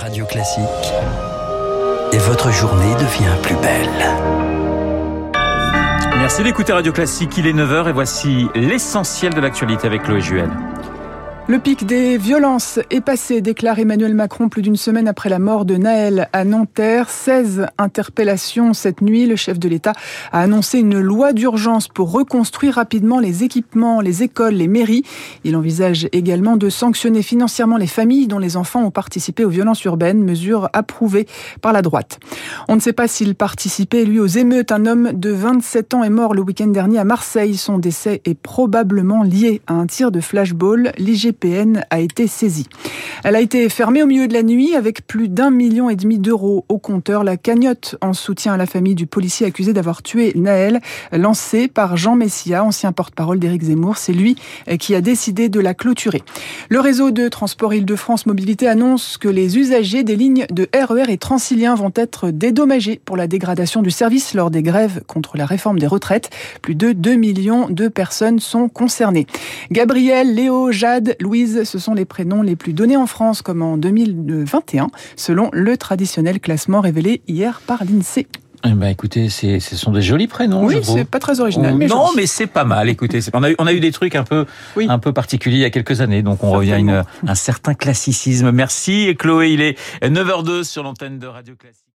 [0.00, 0.64] Radio Classique.
[2.12, 3.88] Et votre journée devient plus belle.
[6.16, 10.48] Merci d'écouter Radio Classique, il est 9h et voici l'essentiel de l'actualité avec Chloé Juel.
[11.48, 15.64] Le pic des violences est passé, déclare Emmanuel Macron plus d'une semaine après la mort
[15.64, 17.10] de Naël à Nanterre.
[17.10, 19.26] 16 interpellations cette nuit.
[19.26, 19.92] Le chef de l'État
[20.30, 25.02] a annoncé une loi d'urgence pour reconstruire rapidement les équipements, les écoles, les mairies.
[25.42, 29.82] Il envisage également de sanctionner financièrement les familles dont les enfants ont participé aux violences
[29.82, 31.26] urbaines, mesure approuvée
[31.62, 32.20] par la droite.
[32.68, 34.70] On ne sait pas s'il participait, lui, aux émeutes.
[34.70, 37.56] Un homme de 27 ans est mort le week-end dernier à Marseille.
[37.56, 40.92] Son décès est probablement lié à un tir de flashball.
[40.96, 41.39] L'IGP
[41.90, 42.66] a été saisie.
[43.24, 46.18] Elle a été fermée au milieu de la nuit avec plus d'un million et demi
[46.18, 47.24] d'euros au compteur.
[47.24, 50.80] La cagnotte en soutien à la famille du policier accusé d'avoir tué Naël,
[51.12, 53.96] lancée par Jean Messia, ancien porte-parole d'Éric Zemmour.
[53.96, 54.36] C'est lui
[54.78, 56.22] qui a décidé de la clôturer.
[56.68, 61.10] Le réseau de transport Île-de-France Mobilité annonce que les usagers des lignes de RER e
[61.10, 65.46] et Transilien vont être dédommagés pour la dégradation du service lors des grèves contre la
[65.46, 66.30] réforme des retraites.
[66.60, 69.26] Plus de 2 millions de personnes sont concernées.
[69.70, 73.76] Gabriel, Léo, Jade, Louise, ce sont les prénoms les plus donnés en France, comme en
[73.76, 78.26] 2021, selon le traditionnel classement révélé hier par l'INSEE.
[78.64, 80.66] Eh ben, écoutez, ce sont des jolis prénoms.
[80.66, 81.74] Oui, c'est pas très original.
[81.76, 82.90] Mais non, mais c'est pas mal.
[82.90, 84.44] Écoutez, on a, eu, on a eu des trucs un peu,
[84.76, 88.50] un peu particuliers il y a quelques années, donc on revient à un certain classicisme.
[88.50, 89.52] Merci, Chloé.
[89.52, 91.86] Il est 9h02 sur l'antenne de Radio Classique.